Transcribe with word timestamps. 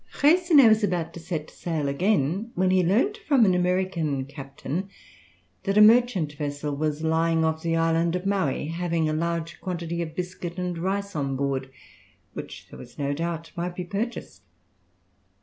Freycinet 0.09 0.67
was 0.67 0.83
about 0.83 1.13
to 1.13 1.19
set 1.19 1.51
sail 1.51 1.87
again, 1.87 2.51
when 2.55 2.71
he 2.71 2.83
learnt 2.83 3.17
from 3.17 3.45
an 3.45 3.53
American 3.53 4.25
captain 4.25 4.89
that 5.61 5.77
a 5.77 5.81
merchant 5.81 6.33
vessel 6.33 6.75
was 6.75 7.03
lying 7.03 7.45
off 7.45 7.61
the 7.61 7.75
island 7.75 8.15
of 8.15 8.23
Miow, 8.25 8.67
having 8.71 9.07
a 9.07 9.13
large 9.13 9.61
quantity 9.61 10.01
of 10.01 10.15
biscuit 10.15 10.57
and 10.57 10.75
rice 10.79 11.15
on 11.15 11.35
board, 11.35 11.69
which 12.33 12.67
there 12.69 12.79
was 12.79 12.97
no 12.97 13.13
doubt 13.13 13.51
might 13.55 13.75
be 13.75 13.83
purchased. 13.83 14.41